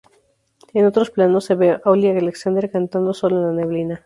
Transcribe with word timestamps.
En 0.73 0.87
otros 0.87 1.11
planos 1.11 1.45
se 1.45 1.53
ve 1.53 1.69
a 1.73 1.81
Olly 1.85 2.07
Alexander 2.09 2.71
cantando 2.71 3.13
solo 3.13 3.35
en 3.37 3.43
la 3.55 3.61
neblina. 3.61 3.99